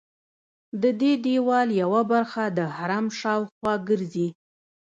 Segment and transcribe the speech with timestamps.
[0.83, 4.27] ددې دیوال یوه برخه د حرم شاوخوا ګرځي.